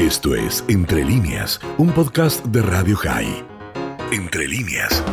[0.00, 3.44] Esto es Entre líneas, un podcast de Radio High.
[4.10, 5.04] Entre líneas.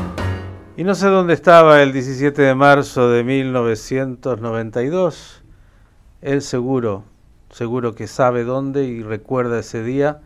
[0.78, 5.44] Y no sé dónde estaba el 17 de marzo de 1992.
[6.21, 7.04] Él seguro,
[7.50, 10.21] seguro que sabe dónde y recuerda ese día.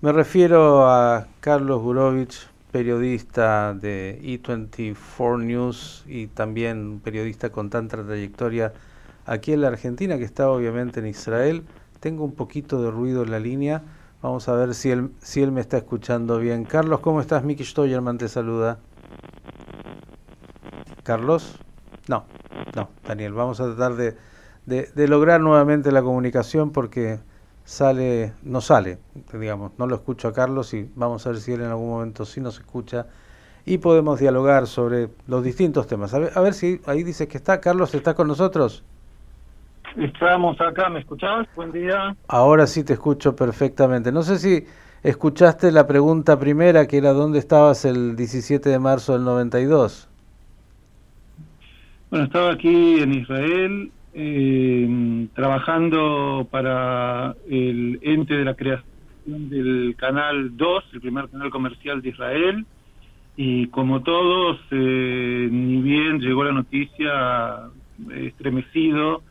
[0.00, 8.72] Me refiero a Carlos Gurovich, periodista de E24 News y también periodista con tanta trayectoria
[9.24, 11.62] aquí en la Argentina, que está obviamente en Israel.
[12.04, 13.82] Tengo un poquito de ruido en la línea.
[14.20, 16.64] Vamos a ver si él, si él me está escuchando bien.
[16.66, 17.44] Carlos, ¿cómo estás?
[17.44, 18.78] Miki Stoyerman te saluda.
[21.02, 21.58] Carlos.
[22.06, 22.26] No,
[22.76, 23.32] no, Daniel.
[23.32, 24.18] Vamos a tratar de,
[24.66, 27.20] de, lograr nuevamente la comunicación porque
[27.64, 28.98] sale, no sale,
[29.32, 32.26] digamos, no lo escucho a Carlos y vamos a ver si él en algún momento
[32.26, 33.06] sí nos escucha
[33.64, 36.12] y podemos dialogar sobre los distintos temas.
[36.12, 37.62] A ver, a ver si ahí dice que está.
[37.62, 38.84] Carlos, ¿está con nosotros?
[39.96, 41.46] Estamos acá, ¿me escuchabas?
[41.54, 42.16] Buen día.
[42.26, 44.10] Ahora sí te escucho perfectamente.
[44.10, 44.66] No sé si
[45.04, 50.08] escuchaste la pregunta primera, que era ¿dónde estabas el 17 de marzo del 92?
[52.10, 58.88] Bueno, estaba aquí en Israel eh, trabajando para el ente de la creación
[59.26, 62.66] del Canal 2, el primer canal comercial de Israel,
[63.36, 67.70] y como todos, eh, ni bien llegó la noticia,
[68.12, 69.22] estremecido,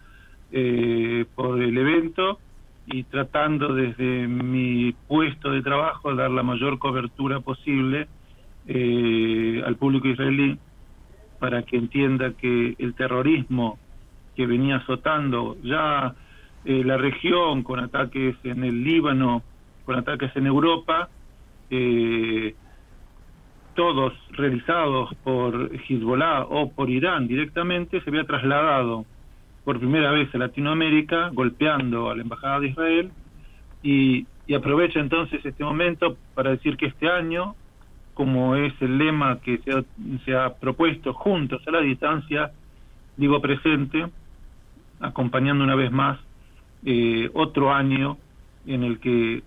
[0.56, 2.38] eh, por el evento
[2.86, 8.08] y tratando desde mi puesto de trabajo dar la mayor cobertura posible
[8.68, 10.59] eh, al público israelí
[11.40, 13.80] para que entienda que el terrorismo
[14.36, 16.14] que venía azotando ya
[16.66, 19.42] eh, la región con ataques en el Líbano,
[19.86, 21.09] con ataques en Europa,
[23.74, 29.08] todos realizados por Hezbollah o por Irán directamente, se había trasladado
[29.64, 33.11] por primera vez en Latinoamérica, golpeando a la Embajada de Israel,
[33.81, 37.56] y, y aprovecha entonces este momento para decir que este año,
[38.14, 39.84] como es el lema que se ha,
[40.25, 42.51] se ha propuesto juntos a la distancia,
[43.18, 44.07] digo presente,
[45.00, 46.19] acompañando una vez más
[46.85, 48.18] eh, otro año
[48.66, 49.44] en el que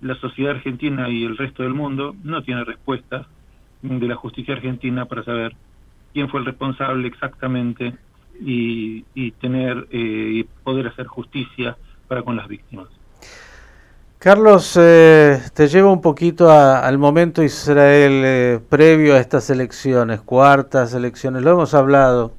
[0.00, 3.26] la sociedad argentina y el resto del mundo no tiene respuesta
[3.82, 5.54] de la justicia argentina para saber
[6.12, 7.94] quién fue el responsable exactamente
[8.40, 11.76] y, tener eh, y poder hacer justicia
[12.06, 12.88] para con las víctimas.
[14.18, 20.92] Carlos, eh, te llevo un poquito al momento Israel eh, previo a estas elecciones, cuartas
[20.92, 22.32] elecciones, lo hemos hablado.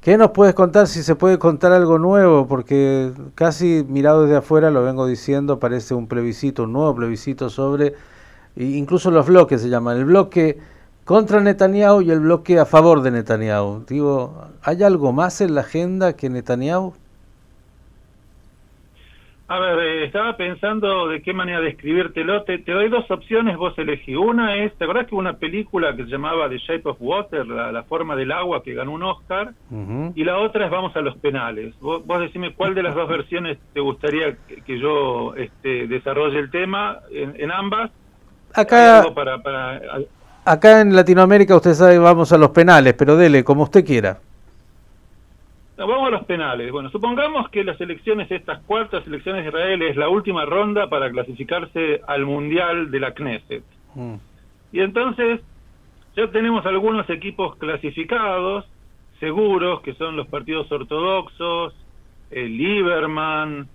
[0.00, 2.48] ¿Qué nos puedes contar si se puede contar algo nuevo?
[2.48, 7.94] Porque casi mirado desde afuera, lo vengo diciendo, parece un plebiscito, un nuevo plebiscito sobre,
[8.56, 10.58] incluso los bloques se llaman, el bloque
[11.10, 13.84] contra Netanyahu y el bloque a favor de Netanyahu.
[13.84, 16.94] Digo, ¿hay algo más en la agenda que Netanyahu?
[19.48, 22.44] A ver, eh, estaba pensando de qué manera describírtelo.
[22.44, 24.14] Te, te doy dos opciones, vos elegí.
[24.14, 27.44] Una es, ¿te acordás que hubo una película que se llamaba The Shape of Water,
[27.44, 29.50] la, forma del agua, que ganó un Oscar?
[30.14, 31.74] Y la otra es Vamos a los penales.
[31.80, 36.52] Vos, vos decime cuál de las dos versiones te gustaría que, yo este, desarrolle el
[36.52, 37.90] tema en, ambas.
[38.54, 39.04] Acá...
[39.12, 39.80] Para, para,
[40.44, 44.18] acá en Latinoamérica usted sabe vamos a los penales, pero dele como usted quiera.
[45.76, 46.70] vamos a los penales.
[46.72, 51.10] Bueno, supongamos que las elecciones, estas cuartas elecciones de Israel, es la última ronda para
[51.10, 53.64] clasificarse al Mundial de la Knesset.
[53.94, 54.14] Mm.
[54.72, 55.40] Y entonces
[56.16, 58.66] ya tenemos algunos equipos clasificados,
[59.20, 61.74] seguros, que son los partidos ortodoxos,
[62.30, 63.68] el Lieberman,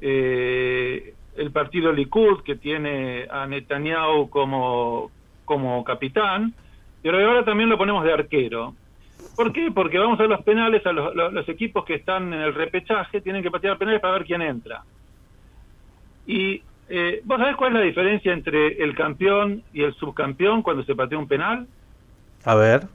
[0.00, 5.10] eh, el partido Likud, que tiene a Netanyahu como
[5.52, 6.54] como capitán,
[7.02, 8.74] pero ahora también lo ponemos de arquero.
[9.36, 9.70] ¿Por qué?
[9.70, 13.50] Porque vamos a los penales, a los, equipos que están en el repechaje tienen que
[13.50, 14.82] patear penales para ver quién entra.
[16.26, 20.84] Y eh, ¿vos sabés cuál es la diferencia entre el campeón y el subcampeón cuando
[20.84, 21.66] se patea un penal?
[22.44, 22.86] A ver.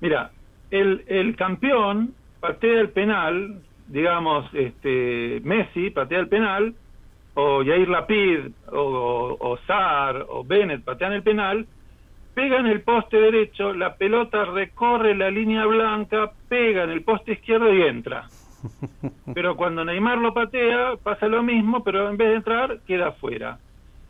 [0.00, 0.30] Mira,
[0.70, 6.74] el, el campeón patea el penal, digamos, este Messi patea el penal,
[7.38, 11.66] o Yair Lapid, o, o, Sar, o Bennett patean el penal,
[12.34, 17.32] pega en el poste derecho, la pelota recorre la línea blanca, pega en el poste
[17.32, 18.28] izquierdo y entra.
[19.34, 23.58] Pero cuando Neymar lo patea, pasa lo mismo, pero en vez de entrar, queda afuera.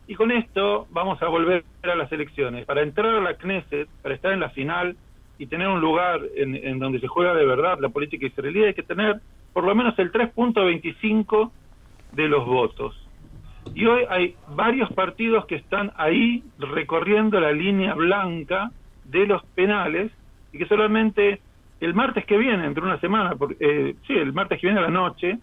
[0.06, 2.64] Y con esto vamos a volver a las elecciones.
[2.64, 4.96] Para entrar a la Knesset, para estar en la final
[5.37, 8.75] y tener un lugar en, en donde se juega de verdad la política israelí, hay
[8.75, 9.20] que tener
[9.52, 11.50] por lo menos el 3.25
[12.12, 13.06] de los votos.
[13.75, 18.71] Y hoy hay varios partidos que están ahí recorriendo la línea blanca
[19.05, 20.13] de los penales
[20.53, 21.41] y que solamente
[21.81, 24.91] el martes que viene, entre una semana, eh, sí, el martes que viene a la
[24.91, 25.39] noche,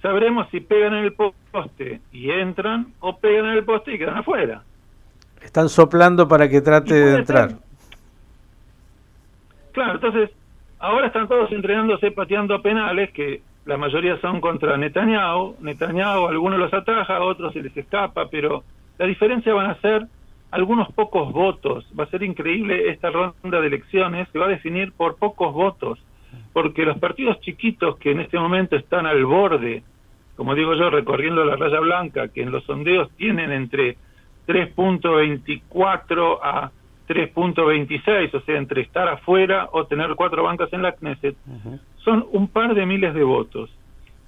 [0.00, 4.18] sabremos si pegan en el poste y entran o pegan en el poste y quedan
[4.18, 4.62] afuera.
[5.42, 7.50] Están soplando para que trate de entrar.
[9.72, 10.30] Claro, entonces
[10.78, 15.56] ahora están todos entrenándose pateando penales que la mayoría son contra Netanyahu.
[15.60, 18.64] Netanyahu, algunos los ataja, otros se les escapa, pero
[18.98, 20.06] la diferencia van a ser
[20.50, 21.86] algunos pocos votos.
[21.98, 25.98] Va a ser increíble esta ronda de elecciones, se va a definir por pocos votos,
[26.52, 29.82] porque los partidos chiquitos que en este momento están al borde,
[30.36, 33.96] como digo yo, recorriendo la raya blanca, que en los sondeos tienen entre
[34.46, 36.70] 3.24 a
[37.08, 41.36] 3.26, o sea, entre estar afuera o tener cuatro bancas en la Knesset,
[42.04, 43.70] son un par de miles de votos.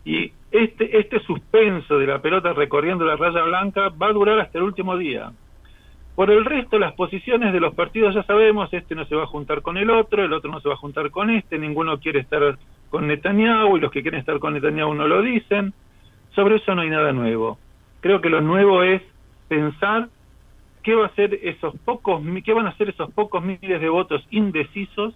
[0.05, 4.59] Y este, este suspenso de la pelota recorriendo la raya blanca va a durar hasta
[4.59, 5.33] el último día.
[6.15, 9.29] Por el resto, las posiciones de los partidos ya sabemos, este no se va a
[9.29, 12.21] juntar con el otro, el otro no se va a juntar con este, ninguno quiere
[12.21, 12.59] estar
[12.91, 15.73] con Netanyahu y los que quieren estar con Netanyahu no lo dicen.
[16.35, 17.59] Sobre eso no hay nada nuevo.
[18.01, 19.01] Creo que lo nuevo es
[19.49, 20.09] pensar
[20.83, 24.27] qué va a hacer esos pocos qué van a hacer esos pocos miles de votos
[24.31, 25.15] indecisos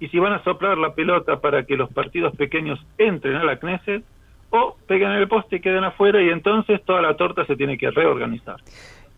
[0.00, 3.58] y si van a soplar la pelota para que los partidos pequeños entren a la
[3.58, 4.04] Knesset
[4.50, 7.90] o pegan el poste y queden afuera y entonces toda la torta se tiene que
[7.90, 8.56] reorganizar.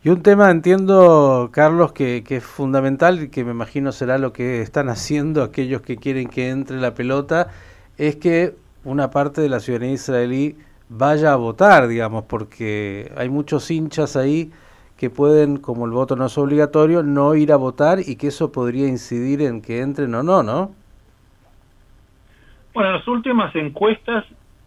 [0.05, 4.33] Y un tema, entiendo, Carlos, que, que, es fundamental y que me imagino será lo
[4.33, 7.49] que están haciendo aquellos que quieren que entre la pelota,
[7.97, 8.53] es que
[8.85, 10.57] una parte de la ciudadanía israelí
[10.91, 14.53] vaya a votar, digamos, porque hay muchos hinchas ahí
[14.99, 18.52] que pueden, como el voto no es obligatorio, no ir a votar y que eso
[18.52, 20.73] podría incidir en que entren o no, ¿no?
[22.73, 24.25] Bueno, las últimas encuestas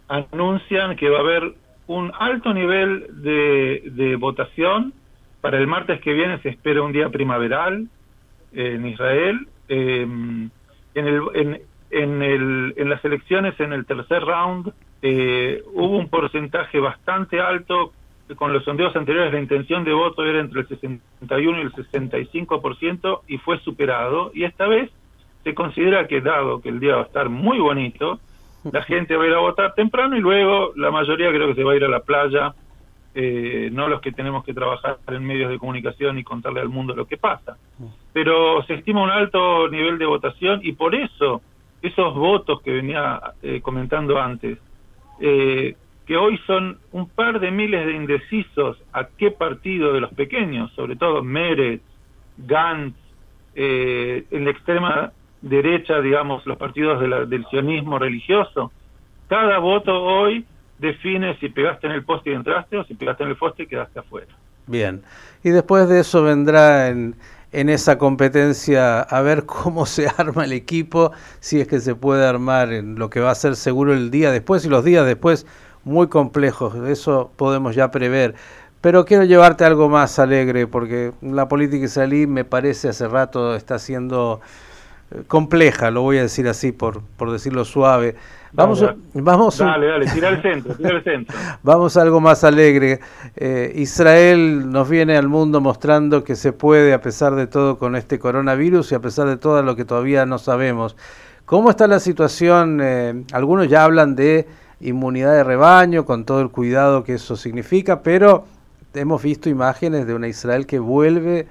[0.08, 1.54] anuncian que va a haber
[1.86, 4.92] un alto nivel de, votación.
[5.40, 7.88] Para el martes que viene se espera un día primaveral
[8.52, 9.46] en Israel.
[9.68, 10.50] Em,
[10.94, 16.08] en, el, en, en, el, en las elecciones, en el tercer round, eh, hubo un
[16.08, 17.92] porcentaje bastante alto
[18.36, 23.20] con los sondeos anteriores la intención de voto era entre el 61 y el 65%
[23.26, 24.30] y fue superado.
[24.34, 24.90] Y esta vez
[25.44, 28.20] se considera que dado que el día va a estar muy bonito,
[28.70, 31.64] la gente va a ir a votar temprano y luego la mayoría creo que se
[31.64, 32.54] va a ir a la playa,
[33.14, 36.94] eh, no los que tenemos que trabajar en medios de comunicación y contarle al mundo
[36.94, 37.56] lo que pasa.
[38.12, 41.40] Pero se estima un alto nivel de votación y por eso
[41.82, 44.58] esos votos que venía eh, comentando antes,
[45.20, 45.76] eh,
[46.08, 50.72] que hoy son un par de miles de indecisos a qué partido de los pequeños,
[50.72, 51.82] sobre todo Meretz,
[52.38, 52.96] Gantz,
[53.54, 55.12] eh, en la extrema
[55.42, 58.72] derecha, digamos, los partidos del sionismo religioso,
[59.28, 60.46] cada voto hoy
[60.78, 63.66] define si pegaste en el poste y entraste o si pegaste en el poste y
[63.66, 64.32] quedaste afuera.
[64.66, 65.02] Bien,
[65.44, 67.16] y después de eso vendrá en,
[67.52, 72.26] en esa competencia a ver cómo se arma el equipo, si es que se puede
[72.26, 75.46] armar en lo que va a ser seguro el día después y los días después
[75.88, 78.34] muy complejos, eso podemos ya prever.
[78.80, 83.78] Pero quiero llevarte algo más alegre, porque la política israelí me parece hace rato está
[83.80, 84.40] siendo
[85.10, 88.14] eh, compleja, lo voy a decir así por, por decirlo suave.
[88.52, 91.36] Vamos, dale, vamos, dale, dale, tira el centro, tira el centro.
[91.62, 93.00] vamos a algo más alegre.
[93.34, 97.96] Eh, Israel nos viene al mundo mostrando que se puede, a pesar de todo, con
[97.96, 100.96] este coronavirus y a pesar de todo lo que todavía no sabemos.
[101.46, 102.78] ¿Cómo está la situación?
[102.82, 104.46] Eh, algunos ya hablan de
[104.80, 108.44] inmunidad de rebaño, con todo el cuidado que eso significa, pero
[108.94, 111.46] hemos visto imágenes de una Israel que vuelve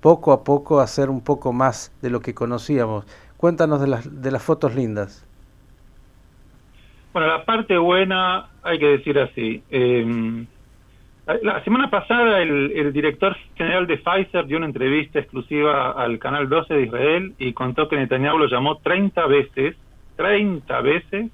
[0.00, 3.06] poco a poco a ser un poco más de lo que conocíamos.
[3.36, 5.26] Cuéntanos de las, de las fotos lindas.
[7.12, 9.62] Bueno, la parte buena hay que decir así.
[9.70, 10.46] Eh,
[11.42, 16.48] la semana pasada el, el, director general de Pfizer dio una entrevista exclusiva al Canal
[16.48, 19.76] 12 de Israel y contó que Netanyahu lo llamó 30 veces,
[20.16, 21.30] 30 veces,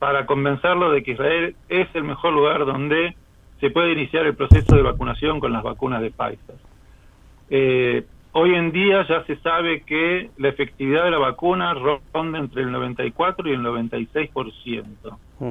[0.00, 3.14] para convencerlo de que Israel es el mejor lugar donde
[3.60, 6.56] se puede iniciar el proceso de vacunación con las vacunas de Pfizer.
[7.50, 12.62] Eh, hoy en día ya se sabe que la efectividad de la vacuna ronda entre
[12.62, 15.48] el 94 y el 96%, mm.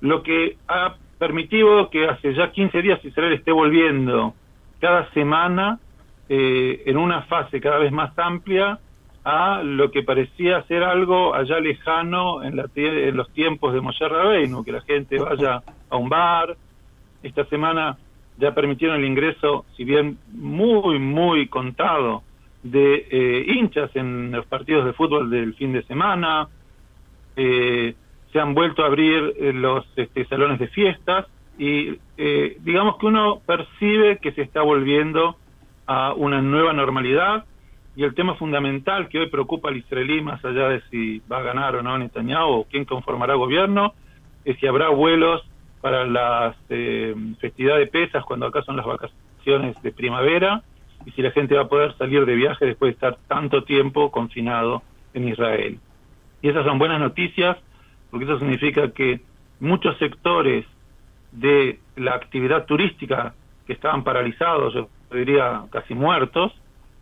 [0.00, 4.34] lo que ha permitido que hace ya 15 días Israel esté volviendo
[4.80, 5.78] cada semana
[6.30, 8.78] eh, en una fase cada vez más amplia
[9.24, 14.06] a lo que parecía ser algo allá lejano en, la, en los tiempos de Moshe
[14.06, 16.56] Rabbeinu, que la gente vaya a un bar.
[17.22, 17.96] Esta semana
[18.36, 22.22] ya permitieron el ingreso, si bien muy, muy contado,
[22.62, 26.48] de eh, hinchas en los partidos de fútbol del fin de semana.
[27.36, 27.94] Eh,
[28.30, 31.26] se han vuelto a abrir eh, los este, salones de fiestas
[31.56, 35.36] y digamos que uno percibe que se está volviendo
[35.86, 37.44] a una nueva normalidad
[37.96, 41.42] y el tema fundamental que hoy preocupa al israelí, más allá de si va a
[41.42, 43.94] ganar o no Netanyahu o quién conformará gobierno,
[44.44, 45.42] es si habrá vuelos
[45.80, 50.62] para las eh, festividades de pesas cuando acá son las vacaciones de primavera
[51.06, 54.10] y si la gente va a poder salir de viaje después de estar tanto tiempo
[54.10, 54.82] confinado
[55.12, 55.78] en Israel.
[56.42, 57.56] Y esas son buenas noticias
[58.10, 59.20] porque eso significa que
[59.60, 60.64] muchos sectores
[61.32, 63.34] de la actividad turística
[63.66, 66.52] que estaban paralizados, yo diría casi muertos,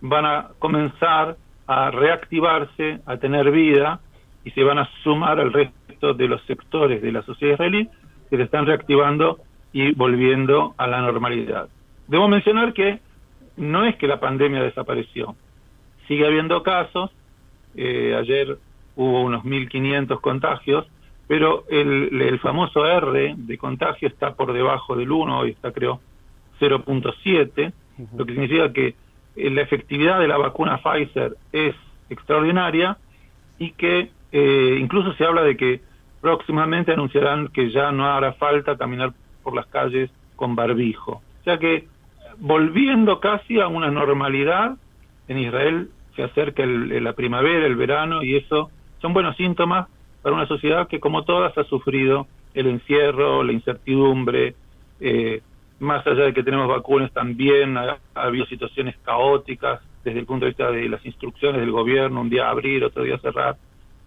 [0.03, 4.01] van a comenzar a reactivarse, a tener vida
[4.45, 7.89] y se van a sumar al resto de los sectores de la sociedad israelí
[8.29, 9.39] que se están reactivando
[9.73, 11.69] y volviendo a la normalidad.
[12.09, 12.99] Debo mencionar que
[13.57, 15.37] no es que la pandemia desapareció,
[16.09, 17.11] sigue habiendo casos,
[17.77, 18.59] eh, ayer
[18.97, 20.87] hubo unos 1.500 contagios,
[21.29, 26.01] pero el, el, famoso R de contagio está por debajo del 1, hoy está creo
[26.61, 27.73] 0.7,
[28.17, 28.95] lo que significa que
[29.37, 31.75] la efectividad de la vacuna Pfizer es
[32.11, 32.97] extraordinaria
[33.59, 35.81] y que eh, incluso se habla de que
[36.21, 39.13] próximamente anunciarán que ya no hará falta caminar
[39.43, 41.23] por las calles con barbijo.
[41.41, 41.87] O sea que
[42.39, 44.77] volviendo casi a una normalidad,
[45.29, 48.71] en Israel se acerca la primavera, el verano y eso
[49.01, 49.89] son buenos síntomas
[50.23, 54.55] para una sociedad que como todas ha sufrido el encierro, la incertidumbre,
[55.01, 55.43] eh,
[55.83, 60.51] más allá de que tenemos vacunas también ha, habido situaciones caóticas desde el punto de
[60.51, 63.57] vista de las instrucciones del gobierno, un día abrir, otro día cerrar,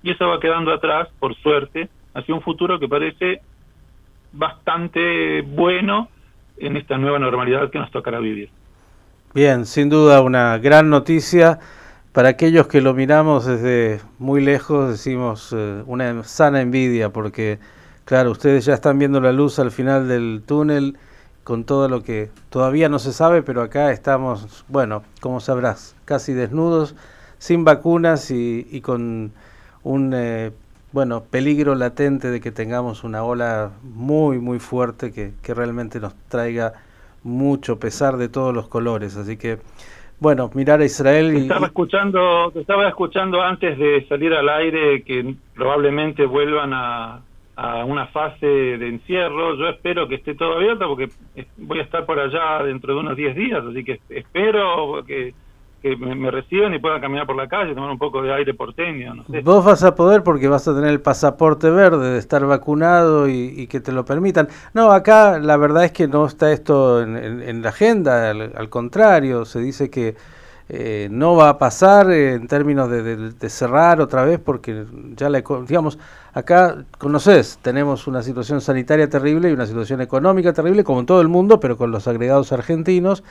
[0.02, 3.42] y eso va quedando atrás, por suerte, hacia un futuro que parece
[4.32, 6.08] bastante bueno
[6.58, 8.50] en esta nueva normalidad que nos tocará vivir.
[9.34, 11.60] Bien, sin duda una gran noticia.
[12.14, 17.60] Para aquellos que lo miramos desde muy lejos, decimos eh, una sana envidia, porque
[18.06, 20.98] claro, ustedes ya están viendo la luz al final del túnel
[21.46, 26.34] con todo lo que todavía no se sabe, pero acá estamos, bueno, como sabrás, casi
[26.34, 26.96] desnudos,
[27.38, 29.32] sin vacunas y, con
[29.84, 30.52] un eh,
[30.92, 36.16] bueno peligro latente de que tengamos una ola muy muy fuerte que, que, realmente nos
[36.30, 36.74] traiga
[37.22, 39.16] mucho pesar de todos los colores.
[39.16, 39.60] Así que
[40.20, 45.36] bueno, mirar a Israel y estaba escuchando, estaba escuchando antes de salir al aire que
[45.54, 47.20] probablemente vuelvan a
[47.56, 49.56] a una fase de encierro.
[49.56, 51.10] Yo espero que esté todo abierto porque
[51.58, 55.34] voy a estar por allá dentro de unos 10 días, así que espero que,
[55.98, 59.14] me, reciban y puedan caminar por la calle, tomar un poco de aire porteño.
[59.14, 59.42] No sé.
[59.42, 63.68] Vos vas a poder porque vas a tener el pasaporte verde de estar vacunado y,
[63.68, 64.48] que te lo permitan.
[64.74, 69.60] No, acá la verdad es que no está esto en, la agenda, al contrario, se
[69.60, 70.16] dice que
[70.68, 76.00] eh, no va a pasar en términos de, cerrar otra vez porque ya la digamos
[76.34, 81.22] acá conoces tenemos una situación sanitaria terrible y una situación económica terrible como en todo
[81.22, 83.24] el mundo pero con los agregados argentinos.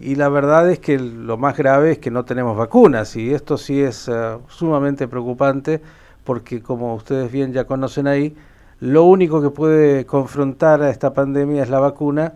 [0.00, 3.56] Y la verdad es que lo más grave es que no tenemos vacunas y esto
[3.56, 5.80] sí es eh, sumamente preocupante
[6.24, 8.34] porque como ustedes bien ya conocen ahí
[8.80, 12.32] lo único que puede confrontar a esta pandemia es la vacuna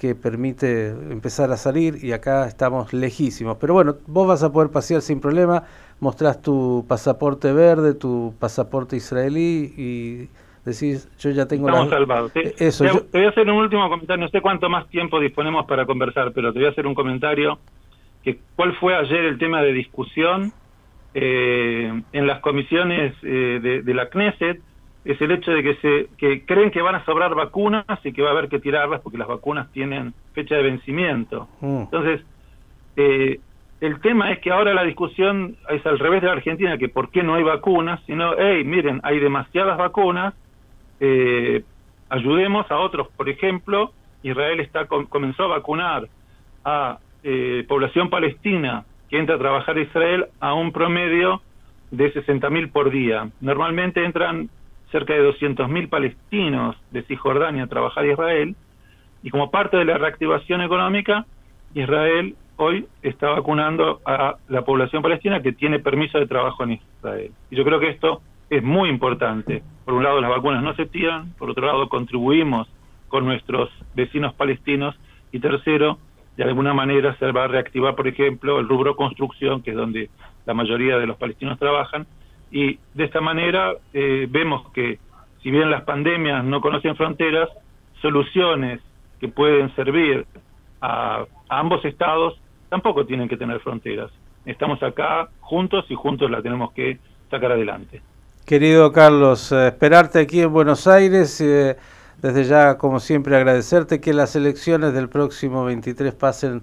[0.00, 3.58] que permite empezar a salir y acá estamos lejísimos.
[3.60, 5.64] Pero bueno, vos vas a poder pasear sin problema,
[6.00, 10.28] mostrás tu pasaporte verde, tu pasaporte israelí y
[10.64, 12.32] decís, yo ya tengo Estamos salvados.
[12.32, 15.66] Te, Eso, te, voy a hacer un último comentario, no sé cuánto más tiempo disponemos
[15.66, 17.58] para conversar, pero te voy a hacer un comentario.
[18.24, 20.54] que ¿Cuál fue ayer el tema de discusión
[21.12, 24.62] eh, en las comisiones eh, de, de la Knesset?
[25.04, 28.22] Es el hecho de que se que creen que van a sobrar vacunas y que
[28.22, 31.48] va a haber que tirarlas porque las vacunas tienen fecha de vencimiento.
[31.60, 31.80] Mm.
[31.82, 32.20] Entonces,
[32.96, 33.40] eh,
[33.80, 37.10] el tema es que ahora la discusión es al revés de la Argentina, que por
[37.10, 40.34] qué no hay vacunas, sino, hey, miren, hay demasiadas vacunas,
[41.00, 41.62] eh,
[42.10, 43.08] ayudemos a otros.
[43.16, 43.92] Por ejemplo,
[44.22, 46.08] Israel está comenzó a vacunar
[46.64, 51.40] a eh, población palestina que entra a trabajar a Israel a un promedio
[51.90, 53.30] de 60.000 por día.
[53.40, 54.50] Normalmente entran
[54.90, 58.56] cerca de 200.000 palestinos de Cisjordania a trabajar en Israel,
[59.22, 61.26] y como parte de la reactivación económica,
[61.74, 67.30] Israel hoy está vacunando a la población palestina que tiene permiso de trabajo en Israel.
[67.50, 68.20] Y yo creo que esto
[68.50, 69.62] es muy importante.
[69.84, 72.68] Por un lado, las vacunas no se tiran, por otro lado, contribuimos
[73.08, 74.94] con nuestros vecinos palestinos,
[75.32, 75.98] y tercero,
[76.36, 80.10] de alguna manera se va a reactivar, por ejemplo, el rubro construcción, que es donde
[80.46, 82.06] la mayoría de los palestinos trabajan,
[82.50, 84.98] y de esta manera eh, vemos que
[85.42, 87.48] si bien las pandemias no conocen fronteras,
[88.02, 88.80] soluciones
[89.20, 90.26] que pueden servir
[90.80, 92.38] a, ambos estados
[92.68, 94.10] tampoco tienen que tener fronteras.
[94.46, 96.98] Estamos acá juntos y juntos la tenemos que
[97.30, 98.00] sacar adelante.
[98.46, 101.76] Querido Carlos, eh, esperarte aquí en Buenos Aires, eh,
[102.20, 106.62] desde ya como siempre agradecerte que las elecciones del próximo 23 pasen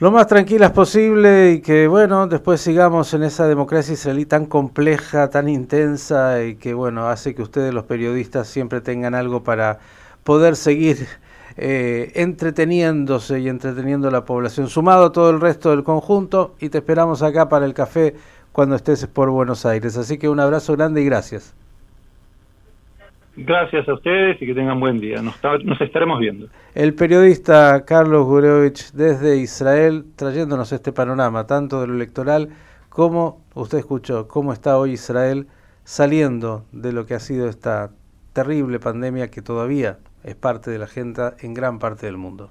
[0.00, 5.30] lo más tranquilas posible y que bueno, después sigamos en esa democracia israelí tan compleja,
[5.30, 9.78] tan intensa y que bueno, hace que ustedes los periodistas siempre tengan algo para
[10.24, 11.06] poder seguir
[11.56, 16.70] eh, entreteniéndose y entreteniendo a la población, sumado a todo el resto del conjunto y
[16.70, 18.16] te esperamos acá para el café
[18.50, 19.96] cuando estés por Buenos Aires.
[19.96, 21.54] Así que un abrazo grande y gracias.
[23.36, 25.20] Gracias a ustedes y que tengan buen día.
[25.20, 25.34] Nos,
[25.80, 26.48] estaremos viendo.
[26.74, 32.50] El periodista Carlos Gurevich desde Israel trayéndonos este panorama, tanto de lo electoral
[32.88, 35.48] como, usted escuchó, cómo está hoy Israel
[35.82, 37.90] saliendo de lo que ha sido esta
[38.32, 42.50] terrible pandemia que todavía es parte de la agenda en gran parte del mundo.